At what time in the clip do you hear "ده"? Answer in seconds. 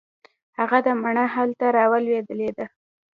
0.85-0.91, 2.57-2.65